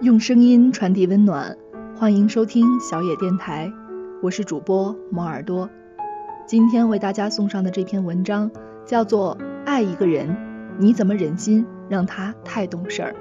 [0.00, 1.58] 用声音传递温暖，
[1.96, 3.68] 欢迎收听小野电台，
[4.22, 5.68] 我是主播毛耳朵。
[6.46, 8.48] 今天为大家送上的这篇文章
[8.86, 10.36] 叫做《爱一个人，
[10.78, 13.16] 你怎么忍心让他太懂事儿》，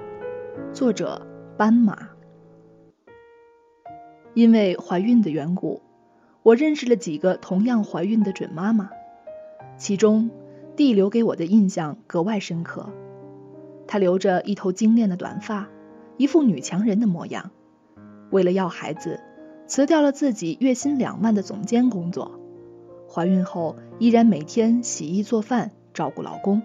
[0.72, 1.26] 作者
[1.58, 1.98] 斑马。
[4.36, 5.82] 因为怀孕的缘故，
[6.44, 8.92] 我认识了几个同样怀孕的准妈妈，
[9.78, 10.30] 其中
[10.76, 12.88] 弟留给我的印象格外深刻。
[13.88, 15.68] 她留着一头精炼的短发。
[16.18, 17.52] 一副女强人的模样，
[18.32, 19.20] 为了要孩子，
[19.68, 22.40] 辞掉了自己月薪两万的总监工作。
[23.08, 26.64] 怀孕后依然每天洗衣做饭，照顾老公，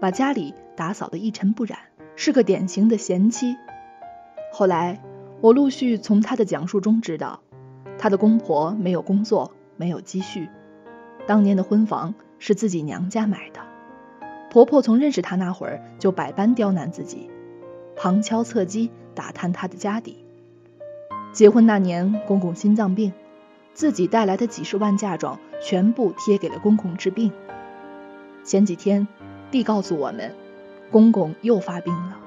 [0.00, 1.76] 把家里打扫得一尘不染，
[2.14, 3.56] 是个典型的贤妻。
[4.52, 5.02] 后来
[5.40, 7.40] 我陆续从她的讲述中知道，
[7.98, 10.48] 她的公婆没有工作，没有积蓄，
[11.26, 13.60] 当年的婚房是自己娘家买的，
[14.50, 17.28] 婆婆从认识她那会儿就百般刁难自己。
[17.96, 20.24] 旁敲侧击打探他的家底。
[21.32, 23.12] 结婚那年，公公心脏病，
[23.72, 27.32] 自己带来的几十万嫁妆全部贴给了公公治病。
[28.44, 29.08] 前几天，
[29.50, 30.34] 弟告诉我们，
[30.90, 32.18] 公公又发病了。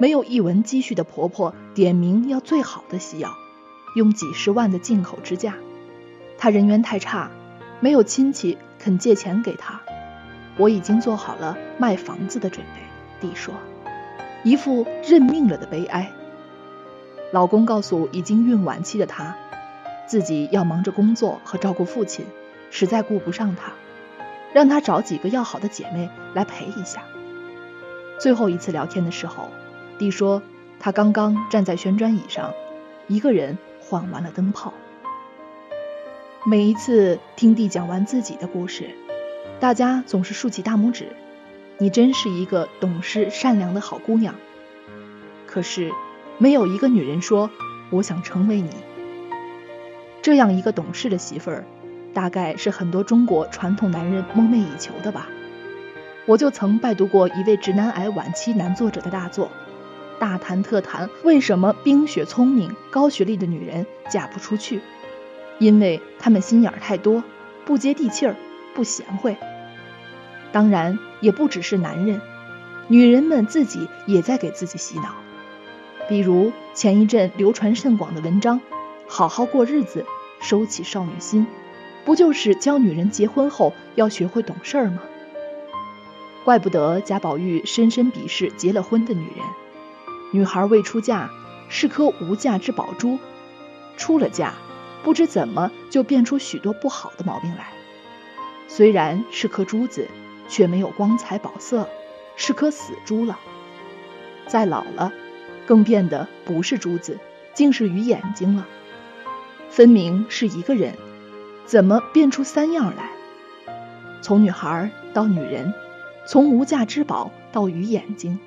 [0.00, 3.32] 没有一文积蓄的婆婆点名要最好的西药，
[3.94, 5.54] 用几十万的进口支架。
[6.36, 7.30] 他人缘太差，
[7.78, 9.80] 没有亲戚肯借钱给他。
[10.56, 12.80] 我已经做好了卖房子的准备。
[13.20, 13.54] 弟说。
[14.44, 16.12] 一副认命了的悲哀。
[17.32, 19.34] 老公告诉已经孕晚期的她，
[20.06, 22.24] 自己要忙着工作和照顾父亲，
[22.70, 23.72] 实在顾不上她，
[24.52, 27.02] 让她找几个要好的姐妹来陪一下。
[28.20, 29.48] 最后一次聊天的时候，
[29.98, 30.40] 弟说
[30.78, 32.52] 他刚刚站在旋转椅上，
[33.08, 34.72] 一个人晃完了灯泡。
[36.46, 38.90] 每一次听弟讲完自己的故事，
[39.58, 41.08] 大家总是竖起大拇指。
[41.78, 44.34] 你真是一个懂事善良的好姑娘。
[45.46, 45.92] 可是，
[46.38, 47.50] 没有一个女人说
[47.90, 48.70] 我想成为你。
[50.22, 51.64] 这样一个懂事的媳妇儿，
[52.12, 55.28] 大概是很多中国传统男人梦寐以求的吧。
[56.26, 59.50] 我就曾拜读过一位直男癌晚期男作者的大作，
[60.18, 64.80] 大谈特谈为什么冰雪聪明、高学历的女人嫁不出去，
[65.58, 67.22] 因为她们心眼儿太多，
[67.66, 68.34] 不接地气儿，
[68.74, 69.36] 不贤惠。
[70.54, 72.20] 当然，也不只是男人，
[72.86, 75.16] 女人们自己也在给自己洗脑。
[76.08, 78.60] 比如前一阵流传甚广的文章，
[79.08, 80.06] 《好好过日子，
[80.40, 81.42] 收起少女心》，
[82.04, 85.00] 不就是教女人结婚后要学会懂事儿吗？
[86.44, 89.44] 怪不得贾宝玉深深鄙视结了婚的女人。
[90.30, 91.28] 女孩未出嫁
[91.68, 93.18] 是颗无价之宝珠，
[93.96, 94.54] 出了嫁，
[95.02, 97.72] 不知怎么就变出许多不好的毛病来。
[98.68, 100.06] 虽然是颗珠子。
[100.48, 101.88] 却没有光彩宝色，
[102.36, 103.38] 是颗死珠了。
[104.46, 105.12] 再老了，
[105.66, 107.18] 更变得不是珠子，
[107.54, 108.66] 竟是鱼眼睛了。
[109.70, 110.94] 分明是一个人，
[111.64, 113.10] 怎么变出三样来？
[114.22, 115.72] 从女孩到女人，
[116.26, 118.38] 从无价之宝到鱼眼睛，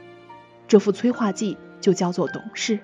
[0.68, 2.80] 这副催化剂就叫做懂事。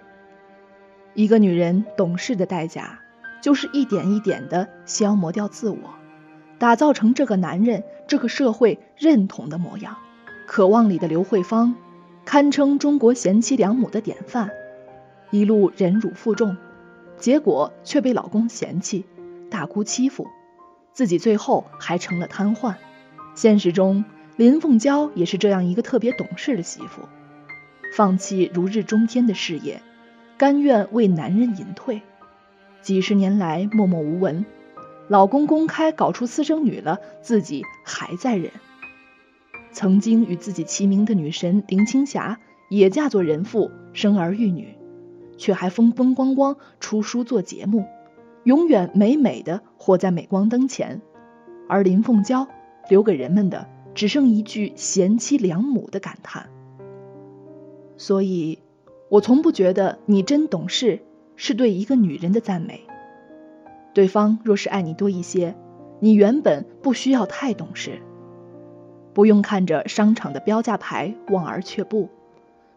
[1.13, 2.99] 一个女人懂事的代价，
[3.41, 5.93] 就是一点一点地消磨掉自我。
[6.59, 9.97] 打造成这个男人、这个社会认同的模样，
[10.47, 11.75] 渴望里的刘慧芳，
[12.25, 14.49] 堪称中国贤妻良母的典范，
[15.31, 16.55] 一路忍辱负重，
[17.17, 19.05] 结果却被老公嫌弃、
[19.49, 20.27] 大姑欺负，
[20.93, 22.75] 自己最后还成了瘫痪。
[23.35, 24.05] 现实中，
[24.37, 27.01] 林凤娇也是这样一个特别懂事的媳妇，
[27.93, 29.81] 放弃如日中天的事业，
[30.37, 32.01] 甘愿为男人隐退，
[32.81, 34.45] 几十年来默默无闻。
[35.13, 38.49] 老公公开搞出私生女了，自己还在忍。
[39.71, 44.75] 曾经与自己齐名的女神林青霞也嫁作人妇，生儿育女，
[45.37, 47.85] 却还风风光光出书做节目，
[48.43, 50.99] 永远美美的活在镁光灯前。
[51.69, 52.47] 而林凤娇
[52.89, 56.49] 留给人们的只剩一句贤妻良母的感叹。
[57.97, 58.57] 所以，
[59.09, 61.03] 我从不觉得你真懂事
[61.35, 62.81] 是对一个女人的赞美。
[63.93, 65.55] 对方若是爱你多一些，
[65.99, 68.01] 你原本不需要太懂事，
[69.13, 72.09] 不用看着商场的标价牌望而却步，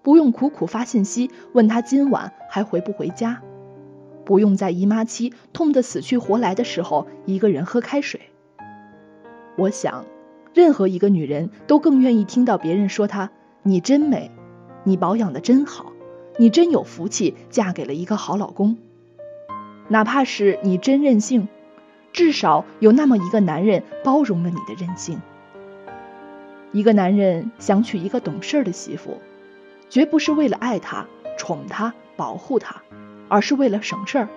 [0.02, 3.42] 不用苦苦发信息问他今晚还回不回家，
[4.24, 8.20] 不用在姨妈期痛得死去活来的时候一个人喝开水。
[9.56, 10.04] 我想，
[10.52, 13.30] 任何一个女人都更愿意听到别人说她
[13.64, 14.30] ：“你真美，
[14.84, 15.92] 你保养的真好，
[16.38, 18.76] 你真有福气，嫁给了一个好老公。”
[19.88, 21.48] 哪怕是你真任性，
[22.12, 25.20] 至少有那么一个男人包容了你的任性。
[26.72, 29.20] 一个男人想娶一个懂事的媳妇，
[29.88, 31.06] 绝不是为了爱她、
[31.38, 32.82] 宠她、保护她，
[33.28, 34.28] 而是为了省事儿。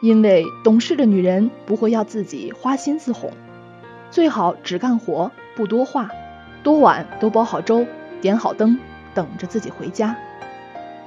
[0.00, 3.30] 因为懂事的女人不会要自己花心思哄，
[4.10, 6.10] 最好只干活不多话，
[6.62, 7.84] 多晚都煲好粥，
[8.22, 8.78] 点好灯，
[9.12, 10.16] 等着自己回家。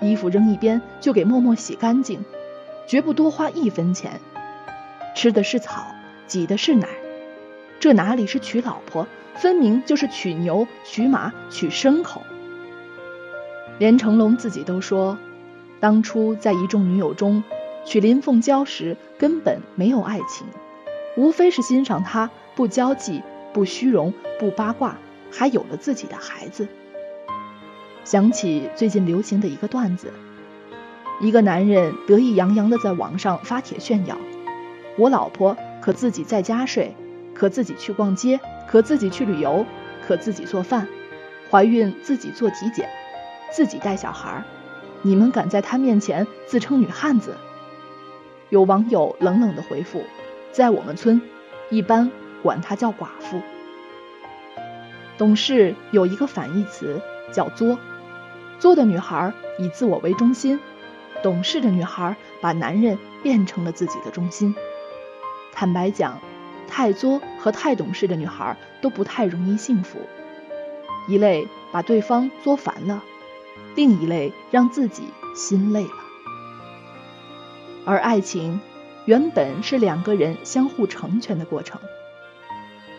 [0.01, 2.23] 衣服扔一边就给默默洗干净，
[2.87, 4.19] 绝不多花一分钱。
[5.15, 5.87] 吃的是草，
[6.27, 6.87] 挤的是奶，
[7.79, 12.21] 这哪里是娶老婆，分明就是娶牛、娶马、娶牲口。
[13.79, 15.17] 连成龙自己都说，
[15.79, 17.43] 当初在一众女友中。
[17.85, 20.47] 娶林凤娇时根本没有爱情，
[21.17, 23.21] 无非是欣赏她不交际、
[23.51, 24.95] 不虚荣、不八卦，
[25.29, 26.65] 还有了自己的孩子。
[28.05, 30.13] 想起最近流行的一个段子：
[31.19, 34.17] 一个男人得意洋洋地在网上发帖炫耀，
[34.97, 36.95] 我老婆可自己在家睡，
[37.33, 39.65] 可自己去逛街，可自己去旅游，
[40.05, 40.87] 可自己做饭，
[41.49, 42.89] 怀孕自己做体检，
[43.51, 44.43] 自己带小孩，
[45.01, 47.35] 你们敢在她面前自称女汉子？
[48.49, 50.03] 有网友冷冷的回复
[50.51, 51.21] ：“在我们村，
[51.69, 52.11] 一般
[52.41, 53.41] 管她叫寡妇。”
[55.17, 56.99] 懂事有一个反义词
[57.31, 57.79] 叫作，
[58.59, 60.59] 作的女孩以自我为中心，
[61.23, 64.53] 懂事的女孩把男人变成了自己的中心。
[65.53, 66.19] 坦白讲，
[66.67, 69.99] 太作和太懂事的女孩都不太容易幸福，
[71.07, 73.03] 一类把对方作烦了，
[73.75, 75.03] 另一类让自己
[75.35, 76.03] 心累了。
[77.85, 78.59] 而爱情，
[79.05, 81.79] 原本是两个人相互成全的过程。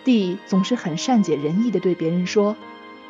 [0.05, 2.57] D 总是很善解人意地对别人说：“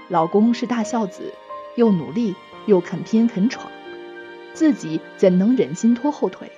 [0.09, 1.33] 老公是大孝子，
[1.75, 3.67] 又努力又肯拼肯闯，
[4.55, 6.51] 自己怎能忍心拖后腿？”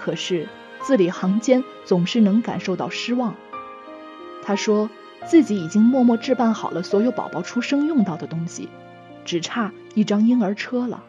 [0.00, 0.48] 可是
[0.80, 3.34] 字里行间总是能感受到失望。
[4.42, 4.88] 他说
[5.26, 8.68] 自己已经默默置办好了所有宝宝出生用到的东西，
[9.24, 11.04] 只差一张婴儿车了。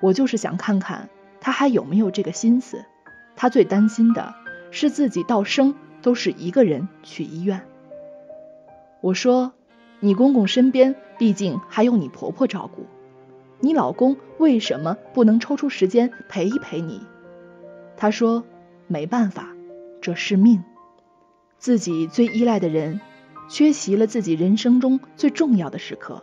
[0.00, 1.08] 我就是想看看。
[1.40, 2.86] 他还有没有这个心思？
[3.36, 4.34] 他最担心的
[4.70, 7.66] 是自己到生都是一个人去医院。
[9.02, 9.52] 我说
[10.00, 12.86] ：“你公公身边毕竟还有你婆婆照顾，
[13.64, 17.00] 你老公为什么不能抽出时间陪一陪你？”
[17.96, 18.44] 他说
[18.86, 19.48] ：“没办法，
[20.02, 20.62] 这是命。
[21.58, 23.00] 自己最依赖的人，
[23.48, 26.22] 缺席了自己人生中最重要的时刻，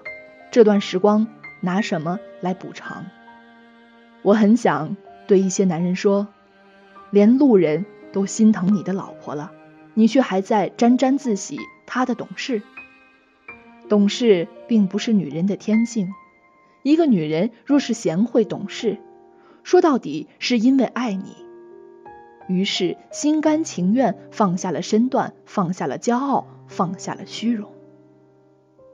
[0.52, 1.28] 这段时光
[1.62, 3.06] 拿什么来补偿？”
[4.22, 4.96] 我很想。
[5.28, 6.28] 对一些男人说，
[7.10, 9.54] 连路人都心疼你的老婆了，
[9.94, 12.62] 你却还在沾沾自喜她的懂事。
[13.88, 16.10] 懂事并不是女人的天性，
[16.84, 18.98] 一个女人若是贤惠懂事，
[19.64, 21.36] 说到底是因为爱你，
[22.48, 27.72] 于是心甘情愿放下了身段，放下了骄傲，放下了虚荣。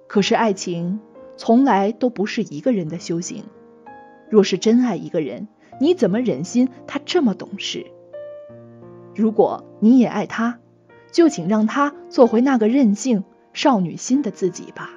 [0.07, 0.99] 可是爱情
[1.35, 3.43] 从来都不是一个人的修行，
[4.29, 5.47] 若是真爱一个人。
[5.79, 7.85] 你怎么忍心他这么懂事？
[9.13, 10.57] 如果你也爱他，
[11.11, 13.23] 就请让他做回那个任性
[13.53, 14.96] 少女心的自己吧。